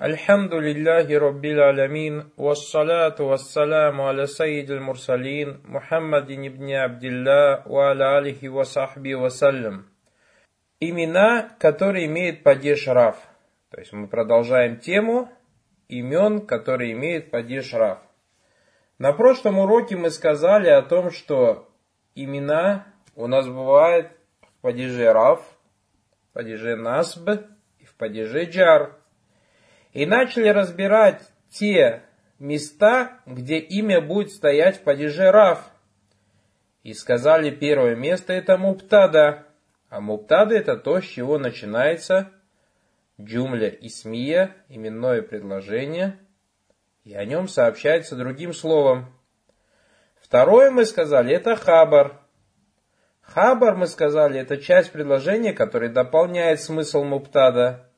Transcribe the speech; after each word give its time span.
الحمد 0.00 0.54
لله 0.54 1.18
رب 1.18 1.44
العالمين 1.44 2.24
والصلاة 2.36 3.14
والسلام 3.20 4.00
على 4.00 4.26
سيد 4.26 4.70
المرسلين 4.70 5.60
محمد 5.64 6.26
بن 6.26 6.70
عبد 6.70 7.04
الله 7.04 7.68
وعلى 7.68 8.18
آله 8.18 8.48
وصحبه 8.48 9.14
وسلم 9.14 9.84
Имена, 10.80 11.48
которые 11.60 12.06
имеют 12.06 12.42
падеж 12.42 12.88
раф. 12.88 13.16
То 13.70 13.78
есть 13.80 13.92
мы 13.92 14.08
продолжаем 14.08 14.78
тему 14.80 15.30
имен, 15.88 16.44
которые 16.44 16.92
имеют 16.92 17.30
падеж 17.30 17.72
раф. 17.72 17.98
На 18.98 19.12
прошлом 19.12 19.60
уроке 19.60 19.96
мы 19.96 20.10
сказали 20.10 20.68
о 20.68 20.82
том, 20.82 21.12
что 21.12 21.68
имена 22.16 22.86
у 23.14 23.28
нас 23.28 23.46
бывают 23.46 24.10
в 24.42 24.60
падеже 24.60 25.12
раф, 25.12 25.40
в 26.30 26.32
падеже 26.34 26.74
насб 26.74 27.28
и 27.78 27.84
в 27.84 27.94
падеже 27.94 28.44
джар 28.44 28.97
и 29.93 30.05
начали 30.05 30.49
разбирать 30.49 31.21
те 31.49 32.03
места, 32.37 33.19
где 33.25 33.57
имя 33.57 34.01
будет 34.01 34.31
стоять 34.31 34.77
в 34.77 34.81
падеже 34.83 35.31
Раф. 35.31 35.69
И 36.83 36.93
сказали, 36.93 37.49
первое 37.49 37.95
место 37.95 38.33
это 38.33 38.57
Муптада. 38.57 39.45
А 39.89 39.99
Муптада 39.99 40.55
это 40.55 40.77
то, 40.77 41.01
с 41.01 41.05
чего 41.05 41.37
начинается 41.37 42.31
джумля 43.19 43.69
Исмия, 43.69 44.55
именное 44.69 45.21
предложение, 45.21 46.17
и 47.03 47.13
о 47.13 47.25
нем 47.25 47.47
сообщается 47.47 48.15
другим 48.15 48.53
словом. 48.53 49.13
Второе 50.21 50.71
мы 50.71 50.85
сказали, 50.85 51.33
это 51.33 51.55
Хабар. 51.55 52.21
Хабар, 53.21 53.75
мы 53.75 53.87
сказали, 53.87 54.39
это 54.39 54.57
часть 54.57 54.91
предложения, 54.91 55.53
которая 55.53 55.89
дополняет 55.89 56.61
смысл 56.61 57.03
Муптада. 57.03 57.88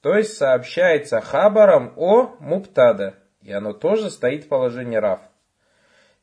То 0.00 0.14
есть 0.14 0.36
сообщается 0.36 1.20
хабаром 1.20 1.92
о 1.96 2.36
муптада. 2.38 3.14
И 3.42 3.52
оно 3.52 3.72
тоже 3.72 4.10
стоит 4.10 4.44
в 4.44 4.48
положении 4.48 4.96
раф. 4.96 5.20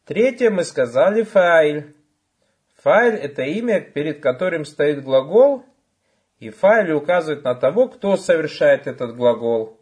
Третье 0.06 0.50
мы 0.50 0.64
сказали 0.64 1.24
файль. 1.24 1.96
Файль 2.82 3.16
это 3.16 3.42
имя, 3.42 3.82
перед 3.82 4.22
которым 4.22 4.64
стоит 4.64 5.04
глагол, 5.04 5.66
и 6.40 6.52
файль 6.52 6.92
указывает 6.92 7.44
на 7.44 7.56
того, 7.56 7.88
кто 7.88 8.16
совершает 8.16 8.86
этот 8.86 9.16
глагол. 9.16 9.80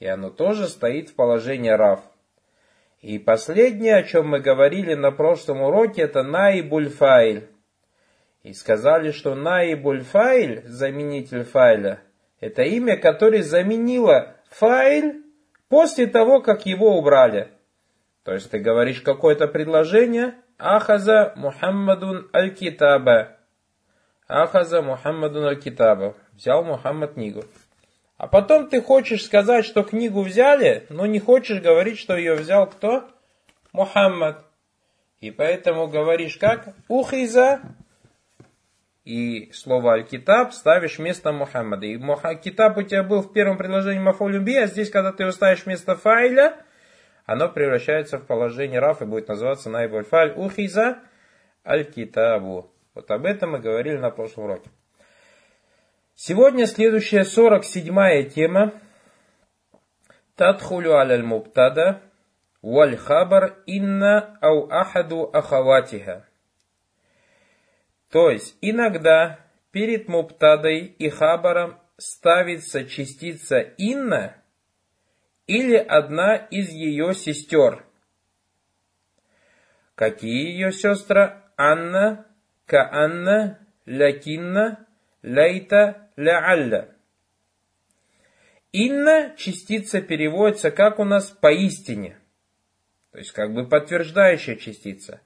И 0.00 0.06
оно 0.06 0.30
тоже 0.30 0.66
стоит 0.66 1.10
в 1.10 1.14
положении 1.14 1.70
раф. 1.70 2.00
И 3.00 3.18
последнее, 3.18 3.96
о 3.96 4.02
чем 4.02 4.28
мы 4.28 4.40
говорили 4.40 4.94
на 4.94 5.12
прошлом 5.12 5.62
уроке, 5.62 6.02
это 6.02 6.22
наибуль 6.22 6.88
файль. 6.88 7.48
И 8.42 8.52
сказали, 8.52 9.12
что 9.12 9.36
наибуль 9.36 10.02
файль, 10.02 10.64
заменитель 10.66 11.44
файля– 11.44 12.00
это 12.42 12.62
имя, 12.62 12.96
которое 12.96 13.44
заменило 13.44 14.34
файл 14.50 15.22
после 15.68 16.08
того, 16.08 16.40
как 16.42 16.66
его 16.66 16.98
убрали. 16.98 17.52
То 18.24 18.34
есть 18.34 18.50
ты 18.50 18.58
говоришь 18.58 19.00
какое-то 19.00 19.46
предложение, 19.46 20.34
Ахаза 20.58 21.34
Мухаммадун 21.36 22.28
Аль-Китаба. 22.34 23.36
Ахаза 24.26 24.82
Мухаммадун 24.82 25.44
Аль-Китаба. 25.44 26.16
Взял 26.32 26.64
Мухаммад 26.64 27.14
книгу. 27.14 27.44
А 28.16 28.26
потом 28.26 28.68
ты 28.68 28.82
хочешь 28.82 29.24
сказать, 29.24 29.64
что 29.64 29.84
книгу 29.84 30.22
взяли, 30.22 30.86
но 30.88 31.06
не 31.06 31.20
хочешь 31.20 31.60
говорить, 31.60 32.00
что 32.00 32.16
ее 32.16 32.34
взял 32.34 32.66
кто? 32.66 33.08
Мухаммад. 33.72 34.44
И 35.20 35.30
поэтому 35.30 35.86
говоришь 35.86 36.38
как? 36.38 36.74
Ухиза 36.88 37.60
и 39.04 39.50
слово 39.52 39.94
аль-китаб 39.94 40.52
ставишь 40.52 40.98
вместо 40.98 41.32
Мухаммада. 41.32 41.86
И 41.86 41.98
китаб 42.36 42.78
у 42.78 42.82
тебя 42.82 43.02
был 43.02 43.22
в 43.22 43.32
первом 43.32 43.58
предложении 43.58 44.00
мафолюби, 44.00 44.56
а 44.56 44.66
здесь, 44.66 44.90
когда 44.90 45.12
ты 45.12 45.24
его 45.24 45.32
ставишь 45.32 45.64
вместо 45.64 45.96
файля, 45.96 46.64
оно 47.26 47.48
превращается 47.48 48.18
в 48.18 48.26
положение 48.26 48.80
раф 48.80 49.02
и 49.02 49.04
будет 49.04 49.28
называться 49.28 49.70
найбуль 49.70 50.04
файль 50.04 50.32
ухиза 50.36 50.98
аль-китабу. 51.66 52.70
Вот 52.94 53.10
об 53.10 53.26
этом 53.26 53.52
мы 53.52 53.58
говорили 53.58 53.96
на 53.96 54.10
прошлом 54.10 54.44
уроке. 54.44 54.70
Сегодня 56.14 56.66
следующая 56.66 57.24
47 57.24 58.28
тема. 58.28 58.72
Тадхулю 60.36 60.94
аль 60.94 61.22
мубтада 61.22 62.02
валь 62.60 62.96
хабар 62.96 63.56
инна 63.66 64.38
ау 64.40 64.68
ахаду 64.70 65.28
ахаватиха. 65.32 66.26
То 68.12 68.30
есть 68.30 68.58
иногда 68.60 69.40
перед 69.70 70.06
муптадой 70.06 70.84
и 70.84 71.08
хабаром 71.08 71.80
ставится 71.96 72.84
частица 72.84 73.60
инна 73.60 74.36
или 75.46 75.76
одна 75.76 76.36
из 76.36 76.68
ее 76.68 77.14
сестер. 77.14 77.86
Какие 79.94 80.50
ее 80.50 80.72
сестры? 80.72 81.40
Анна, 81.56 82.26
Каанна, 82.66 83.66
Лякинна, 83.86 84.86
Лайта, 85.22 86.10
Ляалля. 86.16 86.94
Инна 88.72 89.34
частица 89.38 90.02
переводится 90.02 90.70
как 90.70 90.98
у 90.98 91.04
нас 91.04 91.30
поистине. 91.30 92.18
То 93.12 93.18
есть 93.18 93.32
как 93.32 93.54
бы 93.54 93.66
подтверждающая 93.66 94.56
частица. 94.56 95.22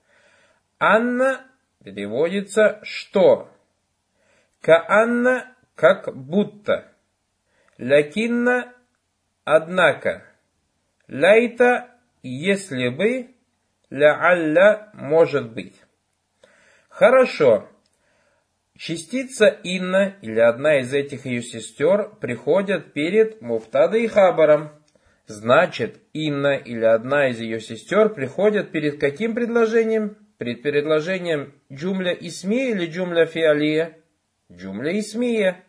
Анна 0.79 1.45
переводится 1.87 2.81
что? 2.83 3.49
Каанна 4.61 5.55
как 5.77 6.17
будто. 6.17 6.93
Лякинна 7.79 8.73
однако. 9.45 10.25
Ляйта 11.07 11.89
если 12.25 12.89
бы. 12.89 13.31
Ля-алля 13.89 14.91
может 14.95 15.53
быть. 15.53 15.81
Хорошо. 16.89 17.69
Частица 18.77 19.47
инна 19.47 20.17
или 20.23 20.41
одна 20.41 20.81
из 20.81 20.93
этих 20.93 21.25
ее 21.25 21.41
сестер 21.41 22.09
приходят 22.21 22.95
перед 22.95 23.41
муфтадой 23.41 24.03
и 24.03 24.09
хабаром. 24.09 24.73
Значит, 25.29 26.01
инна 26.13 26.57
или 26.57 26.85
одна 26.85 27.29
из 27.29 27.39
ее 27.39 27.61
сестер 27.61 28.09
приходят 28.09 28.73
перед 28.73 28.99
каким 28.99 29.37
предложением? 29.37 30.26
Перед 30.39 30.63
предложением 30.63 31.55
джумля 31.73 32.13
исмия 32.13 32.73
или 32.73 32.87
джумля 32.87 33.25
фиалия? 33.25 33.99
Джумля 34.53 34.99
исмия. 34.99 35.65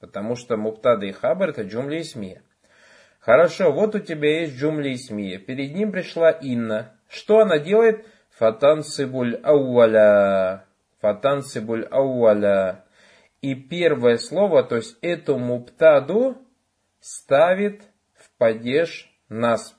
Потому 0.00 0.36
что 0.36 0.56
муптада 0.56 1.06
и 1.06 1.12
хабар 1.12 1.50
это 1.50 1.62
джумля 1.62 2.00
исмия. 2.00 2.42
Хорошо, 3.20 3.72
вот 3.72 3.94
у 3.94 3.98
тебя 3.98 4.40
есть 4.40 4.56
джумля 4.56 4.94
исмия. 4.94 5.38
Перед 5.38 5.74
ним 5.74 5.92
пришла 5.92 6.30
инна. 6.30 6.94
Что 7.08 7.40
она 7.40 7.58
делает? 7.58 8.06
Фатан 8.30 8.82
сибуль 8.82 9.36
ауаля. 9.42 10.66
Фатан 11.00 11.42
сибуль 11.42 11.84
ауаля. 11.90 12.84
И 13.40 13.54
первое 13.54 14.18
слово, 14.18 14.62
то 14.62 14.76
есть 14.76 14.98
эту 15.00 15.38
муптаду 15.38 16.36
ставит 17.00 17.82
в 18.14 18.30
падеж 18.36 19.10
насп. 19.30 19.76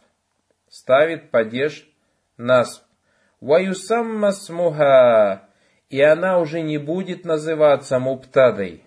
Ставит 0.68 1.30
падеж 1.30 1.88
насп. 2.38 2.84
Ваюсамма 3.42 4.32
смуха. 4.32 5.50
И 5.90 6.00
она 6.02 6.40
уже 6.40 6.62
не 6.62 6.78
будет 6.78 7.26
называться 7.26 8.00
муптадой. 8.00 8.86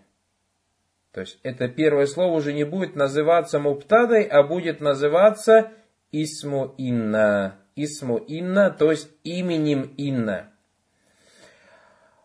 То 1.12 1.20
есть 1.20 1.38
это 1.42 1.68
первое 1.68 2.06
слово 2.06 2.34
уже 2.34 2.52
не 2.52 2.64
будет 2.64 2.96
называться 2.96 3.58
муптадой, 3.58 4.22
а 4.22 4.42
будет 4.42 4.80
называться 4.80 5.72
исму 6.12 6.74
инна. 6.78 7.58
Исму 7.76 8.16
инна, 8.16 8.70
то 8.70 8.90
есть 8.90 9.10
именем 9.24 9.92
инна. 9.96 10.50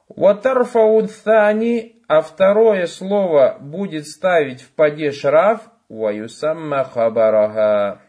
Ватарфаун 0.07 1.05
thani, 1.25 2.01
а 2.07 2.21
второе 2.21 2.87
слово 2.87 3.57
будет 3.59 4.07
ставить 4.07 4.61
в 4.61 4.71
падеж 4.71 5.23
раф, 5.23 5.61
ваюсамма 5.87 6.83
хабараха. 6.83 8.01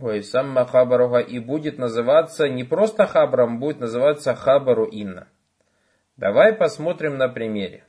Ой, 0.00 0.22
самма 0.22 0.64
хабаруха 0.64 1.18
и 1.18 1.38
будет 1.38 1.76
называться 1.76 2.48
не 2.48 2.64
просто 2.64 3.06
хабром, 3.06 3.60
будет 3.60 3.80
называться 3.80 4.34
хабару 4.34 4.84
инна. 4.84 5.28
Давай 6.16 6.54
посмотрим 6.54 7.18
на 7.18 7.28
примере. 7.28 7.84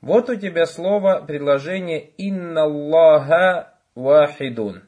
Вот 0.00 0.30
у 0.30 0.36
тебя 0.36 0.66
слово, 0.66 1.22
предложение 1.26 2.00
«Инна 2.16 2.62
Аллаха 2.62 3.74
вахидун». 3.94 4.84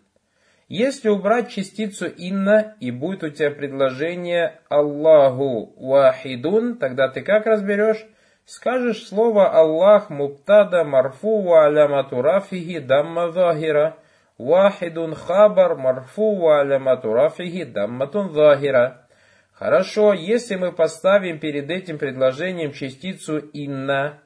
Если 0.69 1.09
убрать 1.09 1.51
частицу 1.51 2.07
«инна» 2.07 2.77
и 2.81 2.91
будет 2.91 3.25
у 3.25 3.31
тебя 3.31 3.51
предложение 3.51 4.61
«Аллаху 4.69 5.75
вахидун», 5.77 6.79
тогда 6.79 7.09
ты 7.09 7.23
как 7.23 7.47
разберешь? 7.47 8.07
Скажешь 8.45 9.07
слово 9.07 9.51
«Аллах 9.51 10.09
муптада 10.09 10.85
марфу 10.85 11.43
ва 11.43 11.67
алямату 11.67 12.23
рафихи 12.23 12.79
дамма 12.79 13.33
захира» 13.33 13.97
Вахидун 14.39 15.15
хабар 15.15 15.77
марфу 15.77 16.37
ва 16.37 16.61
алямату 16.61 17.13
рафихи 17.13 17.65
дамматун 17.65 18.33
захира. 18.33 19.09
Хорошо, 19.53 20.13
если 20.13 20.55
мы 20.55 20.73
поставим 20.73 21.41
перед 21.41 21.69
этим 21.69 21.99
предложением 21.99 22.73
частицу 22.73 23.39
инна, 23.39 24.21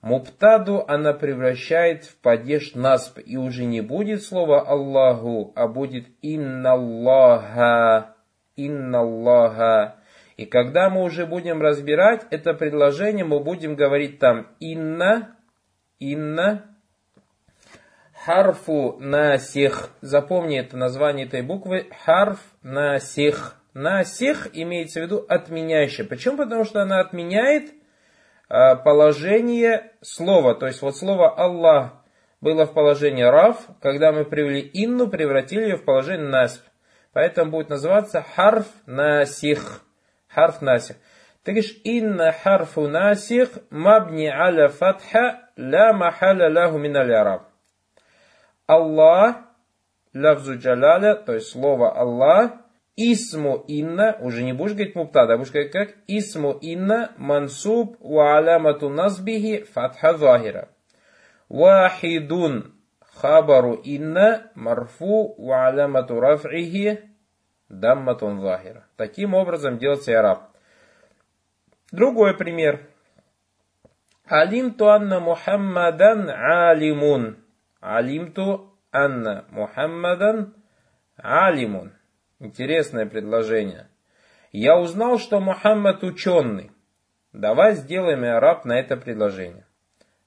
Муптаду 0.00 0.84
она 0.86 1.12
превращает 1.12 2.04
в 2.04 2.16
падеж 2.20 2.74
насп, 2.74 3.18
и 3.24 3.36
уже 3.36 3.64
не 3.64 3.80
будет 3.80 4.22
слова 4.22 4.60
Аллаху, 4.60 5.52
а 5.56 5.66
будет 5.66 6.06
инналлаха, 6.22 8.14
инналлаха. 8.56 9.96
И 10.36 10.46
когда 10.46 10.88
мы 10.88 11.02
уже 11.02 11.26
будем 11.26 11.60
разбирать 11.60 12.24
это 12.30 12.54
предложение, 12.54 13.24
мы 13.24 13.40
будем 13.40 13.74
говорить 13.74 14.20
там 14.20 14.46
инна, 14.60 15.36
инна, 15.98 16.77
харфу 18.28 18.98
насих. 19.00 19.88
Запомни 20.02 20.58
это 20.58 20.76
название 20.76 21.24
этой 21.24 21.40
буквы. 21.40 21.86
Харф 22.04 22.38
насих. 22.62 23.56
Насих 23.72 24.48
имеется 24.52 25.00
в 25.00 25.04
виду 25.04 25.24
отменяющая. 25.26 26.04
Почему? 26.04 26.36
Потому 26.36 26.64
что 26.64 26.82
она 26.82 27.00
отменяет 27.00 27.70
э, 28.50 28.76
положение 28.84 29.92
слова. 30.02 30.54
То 30.54 30.66
есть 30.66 30.82
вот 30.82 30.98
слово 30.98 31.34
Аллах 31.34 31.92
было 32.42 32.66
в 32.66 32.74
положении 32.74 33.22
раф, 33.22 33.66
когда 33.80 34.12
мы 34.12 34.26
привели 34.26 34.60
инну, 34.74 35.08
превратили 35.08 35.62
ее 35.62 35.76
в 35.76 35.86
положение 35.86 36.28
насф. 36.28 36.60
Поэтому 37.14 37.50
будет 37.50 37.70
называться 37.70 38.22
харф 38.36 38.66
насих. 38.84 39.80
Харф 40.28 40.60
насих. 40.60 40.96
Ты 41.44 41.52
говоришь, 41.52 41.76
инна 41.82 42.32
харфу 42.32 42.88
насих 42.88 43.48
мабни 43.70 44.26
аля 44.26 44.68
фатха 44.68 45.48
ла 45.56 45.94
махаля 45.94 46.52
лаху 46.52 46.76
мин 46.76 46.94
араб. 46.94 47.47
Аллах, 48.68 49.36
лавзу 50.12 50.58
джаляля, 50.58 51.14
то 51.14 51.32
есть 51.32 51.48
слово 51.48 51.90
Аллах, 51.90 52.52
Исму 52.96 53.64
инна, 53.66 54.18
уже 54.20 54.42
не 54.42 54.52
будешь 54.52 54.72
говорить 54.72 54.94
муптада, 54.94 55.38
будешь 55.38 55.52
говорить 55.52 55.72
как? 55.72 55.94
Исму 56.06 56.52
инна 56.52 57.12
мансуб 57.16 57.96
ва 58.00 58.36
алямату 58.36 58.90
назбихи 58.90 59.62
фатха 59.62 60.18
захира. 60.18 60.68
Вахидун 61.48 62.74
хабару 63.14 63.72
инна 63.72 64.50
марфу 64.54 65.34
ва 65.38 65.68
алямату 65.68 66.20
раф'ихи 66.20 67.08
дамматун 67.70 68.40
захира. 68.42 68.84
Таким 68.96 69.32
образом 69.32 69.78
делается 69.78 70.18
араб. 70.18 70.50
Другой 71.90 72.36
пример. 72.36 72.86
Алимту 74.26 74.88
анна 74.88 75.20
Мухаммадан 75.20 76.28
алимун. 76.28 77.38
Алимту 77.80 78.74
анна 78.90 79.46
Мухаммадан 79.50 80.54
алимун. 81.16 81.92
Интересное 82.40 83.06
предложение. 83.06 83.88
Я 84.50 84.78
узнал, 84.78 85.18
что 85.18 85.40
Мухаммад 85.40 86.02
ученый. 86.02 86.72
Давай 87.32 87.74
сделаем 87.74 88.24
араб 88.24 88.64
на 88.64 88.78
это 88.80 88.96
предложение. 88.96 89.64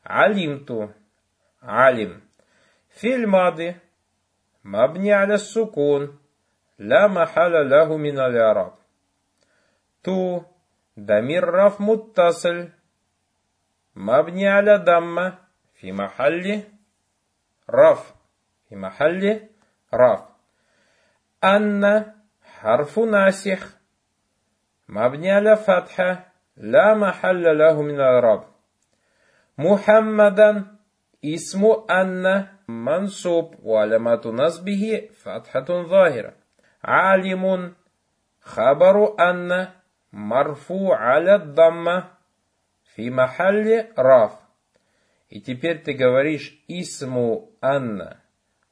Алимту. 0.03 0.93
Алим. 1.59 2.23
Фильмады. 2.89 3.81
Мабни 4.63 5.09
аля 5.09 5.37
сукун. 5.37 6.19
Ла 6.77 7.09
махаля 7.09 7.67
лаху 7.67 7.97
мин 7.97 8.17
араб. 8.17 8.79
Ту. 10.01 10.45
Дамир 10.95 11.45
раф 11.45 11.79
муттасль. 11.79 12.71
Мабни 13.93 14.45
аля 14.45 14.77
дамма. 14.77 15.39
Фи 15.75 15.91
махалли. 15.91 16.70
رف 17.71 18.13
في 18.69 18.75
محل 18.75 19.47
رف. 19.93 20.23
أن 21.43 22.05
حرف 22.43 22.99
ناسخ. 22.99 23.77
مبني 24.89 25.31
على 25.31 25.55
فتحة 25.55 26.31
لا 26.57 26.93
محل 26.93 27.57
له 27.57 27.81
من 27.81 27.99
الرفع 27.99 28.47
محمدا 29.57 30.65
اسم 31.25 31.65
أن 31.89 32.47
منصوب 32.67 33.55
وعلامة 33.63 34.21
نصبه 34.25 35.09
فتحة 35.23 35.65
ظاهرة. 35.69 36.33
عالم 36.83 37.73
خبر 38.41 39.15
أن 39.29 39.67
مرفوع 40.13 40.97
على 40.97 41.35
الضمة 41.35 42.03
في 42.83 43.09
محل 43.09 43.87
رف. 43.99 44.40
И 45.31 45.41
теперь 45.41 45.79
ты 45.79 45.93
говоришь 45.93 46.61
исму 46.67 47.51
Анна. 47.59 48.21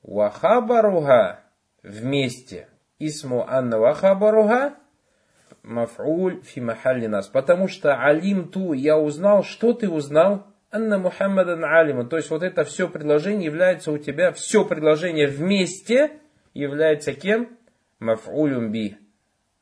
Вахабаруха 0.04 1.40
вместе. 1.82 2.68
Исму 3.00 3.46
анна 3.48 3.80
вахабаруга 3.80 4.76
маф'уль 5.64 6.42
фи 6.44 6.60
махалли 6.60 7.08
нас. 7.08 7.28
Потому 7.28 7.68
что 7.68 7.96
алим 7.96 8.50
ту, 8.50 8.74
я 8.74 8.98
узнал, 8.98 9.44
что 9.44 9.74
ты 9.74 9.90
узнал? 9.90 10.48
Анна 10.72 11.00
Мухаммадан 11.00 11.64
алима. 11.64 12.06
То 12.06 12.18
есть 12.18 12.30
вот 12.30 12.44
это 12.44 12.64
все 12.64 12.88
предложение 12.88 13.46
является 13.46 13.92
у 13.92 13.98
тебя, 13.98 14.32
все 14.34 14.64
предложение 14.66 15.28
вместе 15.28 16.12
является 16.54 17.14
кем? 17.14 17.58
Маф'улюм 18.00 18.70
би. 18.70 18.98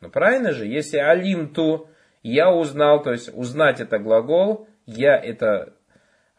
Ну 0.01 0.09
правильно 0.09 0.51
же? 0.51 0.65
Если 0.65 0.97
алим 0.97 1.53
ту, 1.53 1.89
я 2.23 2.51
узнал, 2.51 3.01
то 3.01 3.11
есть 3.11 3.29
узнать 3.33 3.79
это 3.79 3.99
глагол, 3.99 4.67
я 4.85 5.15
это, 5.15 5.73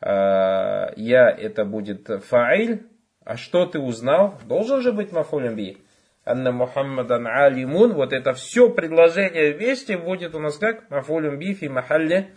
я 0.01 1.31
это 1.31 1.65
будет 1.65 2.09
фаиль, 2.25 2.87
а 3.25 3.37
что 3.37 3.67
ты 3.67 3.79
узнал? 3.79 4.39
Должен 4.47 4.81
же 4.81 4.93
быть 4.93 5.13
мафулем 5.13 5.55
би. 5.55 5.79
Анна 6.25 6.53
Мухаммадан 6.53 7.27
алимун. 7.27 7.95
Вот 7.95 8.13
это 8.13 8.33
все 8.33 8.71
предложение 8.71 9.53
вместе 9.53 9.99
будет 9.99 10.35
у 10.35 10.41
нас 10.41 10.59
как? 10.59 10.89
Мафулем 10.91 11.39
би 11.39 11.55
фи 11.55 11.69
махалле 11.69 12.31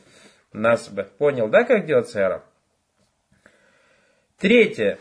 насбе. 0.53 1.03
Понял, 1.17 1.49
да, 1.49 1.63
как 1.63 1.85
делать 1.85 2.09
сэра? 2.09 2.43
Третье. 4.37 4.97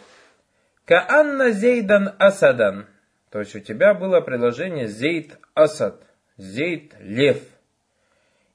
Каанна 0.84 1.50
зейдан 1.50 2.14
асадан. 2.18 2.86
То 3.30 3.38
есть 3.40 3.54
у 3.54 3.60
тебя 3.60 3.94
было 3.94 4.20
предложение 4.20 4.86
зейд 4.86 5.38
асад. 5.54 6.02
Зейд 6.36 6.94
лев. 7.00 7.38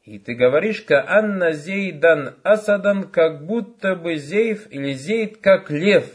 И 0.05 0.19
ты 0.19 0.35
говоришь, 0.35 0.81
Каанна 0.81 1.51
зейдан 1.53 2.35
асадан, 2.43 3.09
как 3.09 3.45
будто 3.45 3.95
бы 3.95 4.17
зейф 4.17 4.71
или 4.71 4.93
зейд 4.93 5.37
как 5.37 5.71
лев. 5.71 6.05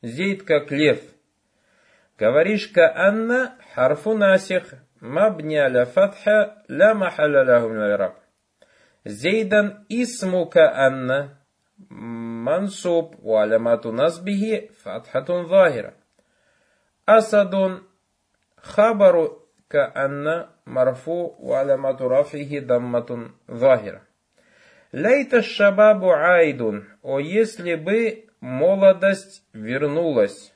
Зейд 0.00 0.44
как 0.44 0.70
лев. 0.70 1.00
Говоришь 2.18 2.68
ка 2.68 2.92
анна 2.94 3.56
харфу 3.74 4.14
насих 4.14 4.74
мабни 5.00 5.56
аля 5.56 5.86
фатха 5.86 6.62
ла 6.68 6.94
махаля 6.94 7.60
мин 7.60 8.12
Зейдан 9.04 9.86
исму 9.88 10.46
ка 10.46 10.72
анна 10.72 11.38
мансуб 11.88 13.16
ва 13.22 13.42
алямату 13.42 13.90
насбихи 13.90 14.70
фатхатун 14.84 15.48
захира. 15.48 15.94
Асадун 17.06 17.88
хабару 18.56 19.41
ка 19.71 19.91
анна 19.95 20.49
марфу 20.65 21.35
ва 21.39 21.61
алямату 21.61 22.07
рафихи 22.09 22.59
дамматун 22.59 23.35
захира. 23.47 24.01
Лейта 24.91 25.41
шабабу 25.41 26.11
айдун. 26.11 26.87
О, 27.01 27.19
если 27.19 27.75
бы 27.75 28.29
молодость 28.39 29.43
вернулась. 29.53 30.53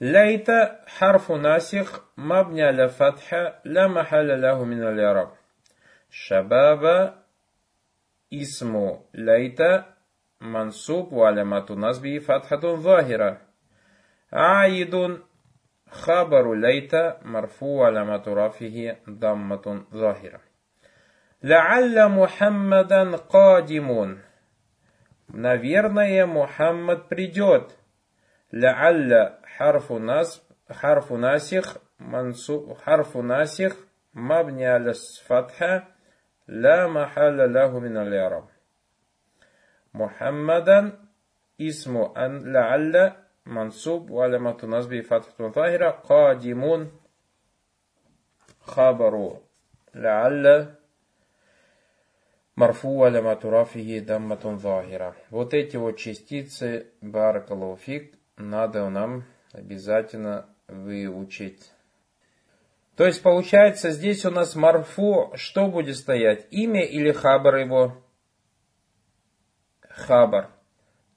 Лейта 0.00 0.84
харфу 0.98 1.36
насих 1.36 2.04
мабня 2.16 2.68
аля 2.68 2.88
фатха 2.88 3.60
ла 3.64 3.88
махаля 3.88 4.36
лаху 4.36 4.64
мин 4.64 4.82
аляраб. 4.82 5.34
Шабаба 6.10 7.24
اسم 8.32 8.98
ليت 9.14 9.60
منصوب 10.40 11.12
وعلامة 11.12 11.66
نصبه 11.70 12.18
فتحة 12.18 12.76
ظاهرة 12.76 13.40
عايد 14.32 15.18
خبر 15.90 16.54
ليت 16.54 16.94
مرفوع 17.22 17.86
علامة 17.86 18.24
رفعه 18.26 18.96
ضمة 19.10 19.84
ظاهرة 19.94 20.40
لعل 21.42 22.08
محمدا 22.08 23.16
قادم 23.16 24.18
Наверное, 25.28 26.26
Мухаммад 26.26 27.08
придет. 27.08 27.76
Лялля 28.52 29.40
харфу 29.56 29.98
нас 29.98 30.42
харфу 30.68 31.16
насих 31.16 31.78
мансу 31.98 32.76
харфу 32.84 33.22
насих 33.22 33.74
мабни 34.12 34.62
аля 34.62 34.94
фатха 35.26 35.88
لا 36.46 36.86
محل 36.86 37.52
له 37.52 37.78
من 37.78 37.96
الإعراب 37.96 38.44
محمدا 39.94 40.92
اسم 41.60 41.96
أن 41.96 42.52
لعل 42.52 43.12
мансуб, 43.49 44.09
ва 44.09 44.25
алямату 44.25 44.67
назби 44.67 45.01
фатхатун 45.01 45.53
захира, 45.53 45.91
кадимун 46.07 46.91
хабару, 48.61 49.43
лялля 49.93 50.77
марфу 52.55 53.03
алямату 53.03 53.49
рафихи 53.49 53.99
дамматун 53.99 54.59
захира. 54.59 55.15
Вот 55.29 55.53
эти 55.53 55.77
вот 55.77 55.97
частицы, 55.97 56.87
баракалуфик, 57.01 58.13
надо 58.37 58.89
нам 58.89 59.25
обязательно 59.53 60.45
выучить. 60.67 61.71
То 62.95 63.05
есть 63.05 63.23
получается 63.23 63.91
здесь 63.91 64.25
у 64.25 64.31
нас 64.31 64.55
марфу, 64.55 65.31
что 65.35 65.67
будет 65.67 65.95
стоять? 65.95 66.47
Имя 66.51 66.83
или 66.83 67.11
хабар 67.13 67.55
его? 67.55 68.03
Хабар. 69.89 70.51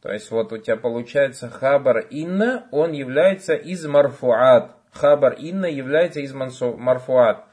То 0.02 0.12
есть 0.12 0.32
вот 0.32 0.52
у 0.52 0.58
тебя 0.58 0.76
получается 0.76 1.48
хабар 1.48 2.00
инна, 2.10 2.66
он 2.72 2.90
является 2.90 3.54
из 3.54 3.86
марфуат. 3.86 4.72
Хабар 4.90 5.34
инна 5.34 5.66
является 5.66 6.18
из 6.20 6.34
марфуат. 6.34 7.44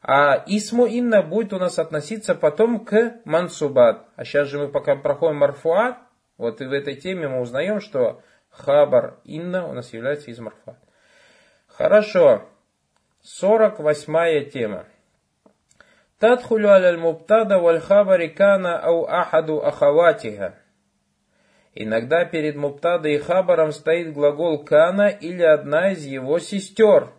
А 0.00 0.42
исму 0.46 0.86
инна 0.86 1.22
будет 1.22 1.52
у 1.52 1.58
нас 1.58 1.78
относиться 1.78 2.34
потом 2.34 2.84
к 2.84 3.20
мансубат. 3.26 4.06
А 4.16 4.24
сейчас 4.24 4.48
же 4.48 4.58
мы 4.58 4.68
пока 4.68 4.96
проходим 4.96 5.36
марфуат, 5.36 5.98
вот 6.38 6.62
и 6.62 6.64
в 6.64 6.72
этой 6.72 6.94
теме 6.94 7.28
мы 7.28 7.42
узнаем, 7.42 7.80
что 7.80 8.22
хабар 8.48 9.18
инна 9.24 9.66
у 9.66 9.74
нас 9.74 9.92
является 9.92 10.30
из 10.30 10.38
марфуат. 10.38 10.78
Хорошо. 11.66 12.48
48 13.22 14.50
тема. 14.50 14.86
Тадхулю 16.18 16.70
аль 16.70 16.96
мубтада 16.96 17.58
валь 17.58 17.80
хабари 17.80 18.28
кана 18.28 18.78
ау 18.78 19.04
ахаду 19.04 19.62
ахаватиха. 19.62 20.54
Иногда 21.80 22.24
перед 22.24 22.56
муптадой 22.56 23.14
и 23.14 23.18
хабаром 23.18 23.70
стоит 23.70 24.12
глагол 24.12 24.64
кана 24.64 25.06
или 25.06 25.44
одна 25.44 25.92
из 25.92 26.04
его 26.04 26.40
сестер. 26.40 27.12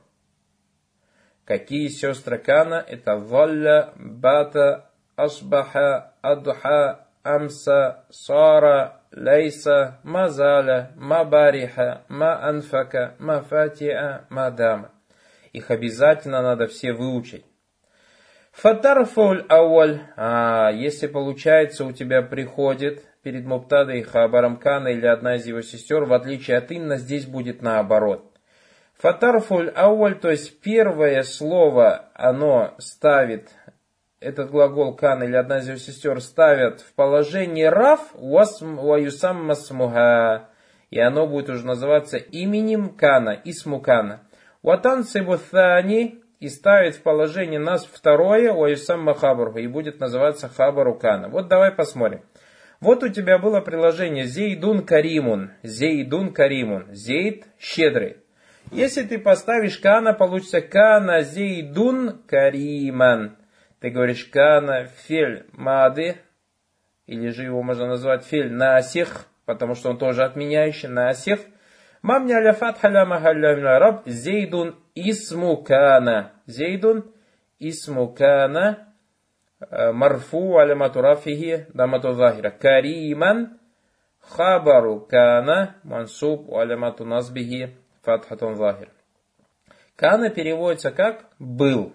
Какие 1.46 1.88
сестры 1.88 2.38
кана? 2.39 2.84
Это 2.86 3.16
валля, 3.16 3.94
бата, 3.96 4.89
асбаха, 5.16 6.12
адха, 6.22 7.08
амса, 7.24 8.04
сара, 8.10 9.01
лейса, 9.13 10.01
мазаля, 10.04 10.92
мабариха, 10.98 12.04
маанфака, 12.10 13.16
мафатиа, 13.18 14.25
мадама. 14.28 14.92
Их 15.54 15.72
обязательно 15.72 16.42
надо 16.42 16.68
все 16.68 16.92
выучить. 16.92 17.46
Фатарфуль 18.51 19.46
ауаль. 19.48 20.01
А 20.18 20.70
если 20.72 21.08
получается 21.08 21.86
у 21.86 21.94
тебя 21.94 22.22
приходит 22.22 23.06
перед 23.24 23.46
Муптадой 23.46 24.02
Хабаром 24.02 24.58
Кана 24.58 24.90
или 24.90 25.06
одна 25.06 25.36
из 25.36 25.46
его 25.46 25.62
сестер, 25.62 26.06
в 26.06 26.14
отличие 26.14 26.58
от 26.58 26.72
Инна, 26.72 26.98
здесь 26.98 27.26
будет 27.26 27.62
наоборот. 27.62 28.26
Фатарфуль 28.98 29.70
ауаль, 29.70 30.20
то 30.20 30.30
есть 30.30 30.60
первое 30.62 31.24
слово, 31.24 32.10
оно 32.14 32.76
ставит, 32.80 33.50
этот 34.20 34.52
глагол 34.52 34.96
Кана 34.96 35.24
или 35.24 35.36
одна 35.36 35.60
из 35.60 35.68
его 35.68 35.78
сестер 35.78 36.22
ставят 36.22 36.82
в 36.82 36.94
положение 36.94 37.70
Раф 37.70 38.02
ваюсам 38.14 39.46
масмуха. 39.46 40.50
И 40.90 41.00
оно 41.00 41.28
будет 41.28 41.50
уже 41.50 41.66
называться 41.66 42.18
именем 42.18 42.90
Кана, 42.90 43.40
Исму 43.46 43.80
Кана. 43.80 44.22
Ватан 44.64 45.04
цибуthani 45.04 46.22
и 46.40 46.50
ставит 46.50 46.96
в 46.96 47.04
положение 47.04 47.60
нас 47.60 47.86
второе, 47.86 48.52
уаюсам 48.52 49.04
махабару, 49.04 49.56
и 49.58 49.68
будет 49.68 50.00
называться 50.00 50.50
хабару 50.50 50.96
Кана. 50.96 51.30
Вот 51.30 51.48
давай 51.48 51.72
посмотрим. 51.72 52.22
Вот 52.81 53.03
у 53.03 53.09
тебя 53.09 53.38
было 53.38 53.59
приложение 53.59 54.25
Зейдун 54.25 54.86
Каримун. 54.86 55.51
Зейдун 55.63 56.31
Каримун. 56.31 56.93
Зейд 56.93 57.45
щедрый. 57.59 58.17
Если 58.71 59.03
ты 59.03 59.19
поставишь 59.19 59.77
Кана, 59.79 60.13
получится 60.13 60.62
Кана 60.62 61.21
Зейдун 61.21 62.21
Кариман. 62.25 63.36
Ты 63.79 63.89
говоришь 63.89 64.25
Кана 64.25 64.88
Фель 65.07 65.45
Мады, 65.51 66.17
или 67.05 67.29
же 67.29 67.43
его 67.43 67.63
можно 67.63 67.88
назвать 67.88 68.24
Фель 68.25 68.51
Насих, 68.51 69.25
потому 69.45 69.75
что 69.75 69.89
он 69.89 69.98
тоже 69.98 70.24
отменяющий, 70.24 70.88
Насих. 70.88 71.39
Мамня 72.01 72.36
аля 72.36 72.53
фатха 72.53 72.88
ля 72.88 73.05
махалля 73.05 73.79
раб 73.79 74.03
Зейдун 74.05 74.77
Исму 74.95 75.57
Кана. 75.57 76.31
Зейдун 76.45 77.12
Исму 77.57 78.13
Кана. 78.13 78.88
مرفوع 79.73 80.61
علامة 80.61 80.93
رفعه 80.97 81.66
ضمة 81.76 82.12
ظاهرة 82.12 82.49
كريما 82.49 83.49
خبر 84.21 85.07
كان 85.11 85.69
منصوب 85.85 86.54
علامة 86.54 86.97
نصبه 87.00 87.69
فتحة 88.02 88.54
ظاهرة 88.54 88.95
Кана 89.97 90.28
переводится 90.28 90.90
как 90.90 91.26
«был». 91.38 91.95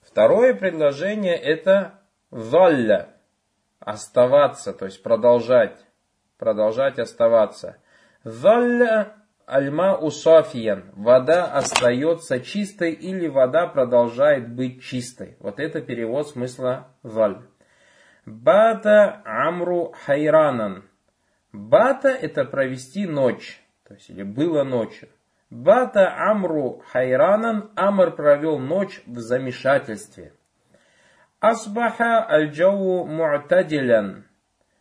Второе 0.00 0.54
предложение 0.54 1.36
это 1.36 2.00
«залля» – 2.30 3.80
оставаться, 3.80 4.72
то 4.72 4.86
есть 4.86 5.02
продолжать, 5.02 5.76
продолжать 6.38 6.98
оставаться. 6.98 7.76
«Залля 8.24 9.15
Альма 9.47 9.95
усафиян. 9.95 10.91
Вода 10.97 11.45
остается 11.45 12.41
чистой 12.41 12.91
или 12.91 13.29
вода 13.29 13.65
продолжает 13.67 14.53
быть 14.53 14.83
чистой. 14.83 15.37
Вот 15.39 15.61
это 15.61 15.79
перевод 15.79 16.27
смысла 16.27 16.89
валь. 17.01 17.39
Бата 18.25 19.21
амру 19.23 19.93
хайранан. 20.05 20.83
Бата 21.53 22.09
это 22.09 22.43
провести 22.43 23.07
ночь. 23.07 23.63
То 23.87 23.93
есть 23.93 24.09
или 24.09 24.23
было 24.23 24.65
ночью. 24.65 25.07
Бата 25.49 26.13
амру 26.29 26.83
хайранан. 26.91 27.71
Амр 27.77 28.17
провел 28.17 28.59
ночь 28.59 29.01
в 29.05 29.19
замешательстве. 29.19 30.33
Асбаха 31.39 32.27
аль-джау. 32.29 33.07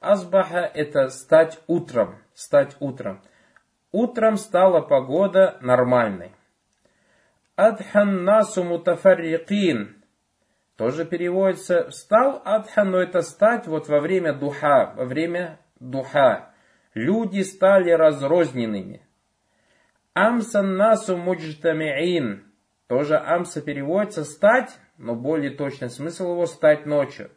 Асбаха 0.00 0.58
это 0.74 1.08
стать 1.10 1.60
утром. 1.68 2.16
Стать 2.34 2.76
утром. 2.80 3.22
Утром 3.98 4.36
стала 4.36 4.82
погода 4.82 5.56
нормальной. 5.62 6.32
Адхан 7.54 8.24
насу 8.24 8.62
мутафаррикин. 8.62 10.04
Тоже 10.76 11.06
переводится 11.06 11.88
«встал 11.88 12.42
адхан», 12.44 12.90
но 12.90 12.98
это 12.98 13.22
стать 13.22 13.66
вот 13.66 13.88
во 13.88 14.00
время 14.00 14.34
духа, 14.34 14.92
во 14.94 15.06
время 15.06 15.58
духа. 15.80 16.50
Люди 16.92 17.40
стали 17.40 17.90
разрозненными. 17.90 19.00
Амсан 20.12 20.76
насу 20.76 21.16
муджтамиин. 21.16 22.44
Тоже 22.88 23.16
амса 23.16 23.62
переводится 23.62 24.24
«стать», 24.24 24.76
но 24.98 25.14
более 25.14 25.52
точный 25.52 25.88
смысл 25.88 26.32
его 26.32 26.44
«стать 26.44 26.84
ночью», 26.84 27.30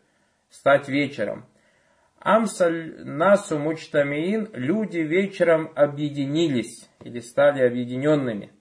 «стать 0.49 0.89
вечером». 0.89 1.45
Амсаль 2.19 3.01
насу 3.05 3.57
мучтамиин, 3.57 4.49
люди 4.53 4.99
вечером 4.99 5.71
объединились 5.75 6.89
или 7.01 7.19
стали 7.19 7.61
объединенными. 7.61 8.51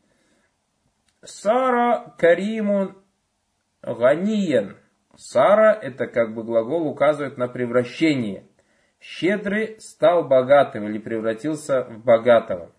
Сара 1.25 2.15
каримун 2.19 2.97
ганиен. 3.83 4.77
Сара 5.17 5.73
это 5.73 6.07
как 6.07 6.35
бы 6.35 6.45
глагол 6.45 6.87
указывает 6.87 7.37
на 7.37 7.49
превращение. 7.49 8.45
Щедрый 9.00 9.81
стал 9.81 10.29
богатым 10.29 10.88
или 10.88 10.99
превратился 10.99 11.83
в 11.83 12.05
богатого. 12.05 12.71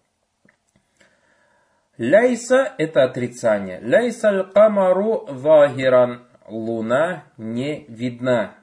Ляйса 1.97 2.73
это 2.77 3.03
отрицание. 3.03 3.81
Ляйса 3.81 4.29
аль-камару 4.29 5.25
вахиран. 5.27 6.25
Луна 6.47 7.25
не 7.37 7.85
видна. 7.89 8.58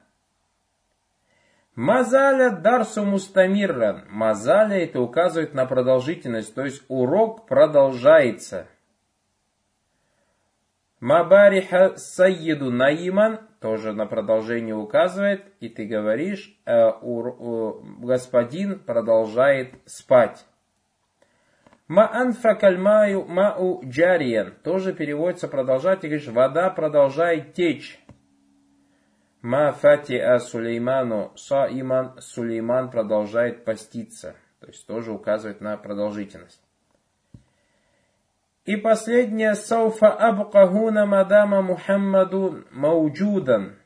Мазаля 1.77 2.49
дарсу 2.49 3.05
мустамирран. 3.05 4.05
Мазаля 4.09 4.83
это 4.83 4.99
указывает 4.99 5.53
на 5.53 5.67
продолжительность, 5.67 6.55
то 6.55 6.65
есть 6.65 6.83
урок 6.87 7.45
продолжается. 7.45 8.65
Мабариха 10.99 11.93
сайеду 11.95 12.71
наиман 12.71 13.41
тоже 13.61 13.93
на 13.93 14.07
продолжение 14.07 14.73
указывает, 14.73 15.53
и 15.59 15.69
ты 15.69 15.85
говоришь, 15.85 16.59
э, 16.65 16.89
у, 17.03 17.21
э, 17.27 17.73
господин 17.99 18.79
продолжает 18.79 19.75
спать. 19.85 20.47
Маанфа 21.87 22.55
кальмаю 22.55 23.23
мау 23.27 23.83
джариен 23.85 24.55
тоже 24.63 24.93
переводится 24.93 25.47
продолжать, 25.47 26.03
и 26.03 26.07
говоришь, 26.07 26.27
вода 26.27 26.71
продолжает 26.71 27.53
течь. 27.53 28.03
Ма 29.41 29.71
фатиа 29.71 30.39
Сулейману 30.39 31.31
саиман, 31.35 32.19
Сулейман 32.19 32.89
продолжает 32.89 33.65
поститься. 33.65 34.35
То 34.59 34.67
есть 34.67 34.87
тоже 34.87 35.11
указывает 35.11 35.61
на 35.61 35.77
продолжительность. 35.77 36.61
И 38.65 38.75
последнее, 38.75 39.55
сауфа 39.55 40.09
абкахуна 40.09 41.05
мадама 41.05 41.61
Мухаммаду 41.61 42.65
мауджудан. 42.71 43.77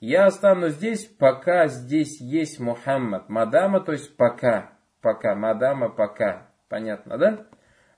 Я 0.00 0.26
останусь 0.26 0.74
здесь, 0.74 1.04
пока 1.04 1.68
здесь 1.68 2.20
есть 2.20 2.58
Мухаммад. 2.58 3.28
Мадама, 3.28 3.80
то 3.80 3.92
есть 3.92 4.16
пока. 4.16 4.72
Пока. 5.00 5.34
Мадама, 5.34 5.90
пока. 5.90 6.48
Понятно, 6.68 7.18
да? 7.18 7.46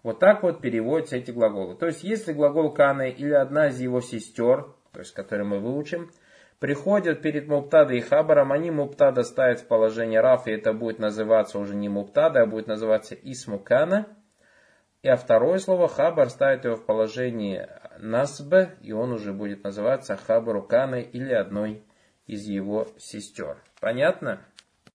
Вот 0.02 0.18
так 0.18 0.42
вот 0.42 0.60
переводятся 0.60 1.16
эти 1.16 1.30
глаголы. 1.30 1.76
То 1.76 1.86
есть, 1.86 2.04
если 2.04 2.32
глагол 2.32 2.72
Каны 2.72 3.10
или 3.10 3.32
одна 3.32 3.68
из 3.68 3.80
его 3.80 4.00
сестер, 4.00 4.74
то 4.92 5.00
есть, 5.00 5.14
который 5.14 5.46
мы 5.46 5.60
выучим, 5.60 6.10
приходят 6.58 7.22
перед 7.22 7.48
Муптада 7.48 7.94
и 7.94 8.00
Хабаром, 8.00 8.52
они 8.52 8.70
Муптада 8.70 9.22
ставят 9.22 9.60
в 9.60 9.66
положение 9.66 10.20
Раф, 10.20 10.46
и 10.46 10.52
это 10.52 10.72
будет 10.72 10.98
называться 10.98 11.58
уже 11.58 11.74
не 11.74 11.88
Муптада, 11.88 12.42
а 12.42 12.46
будет 12.46 12.66
называться 12.66 13.14
Исмукана. 13.14 14.06
И 15.02 15.08
а 15.08 15.16
второе 15.16 15.58
слово 15.58 15.88
Хабар 15.88 16.28
ставит 16.28 16.64
его 16.64 16.74
в 16.74 16.84
положение 16.84 17.80
Насб, 17.98 18.52
и 18.80 18.92
он 18.92 19.12
уже 19.12 19.32
будет 19.32 19.62
называться 19.62 20.16
Хабару 20.16 20.62
Каны 20.62 21.02
или 21.02 21.32
одной 21.32 21.84
из 22.26 22.44
его 22.44 22.88
сестер. 22.98 23.62
Понятно? 23.80 24.40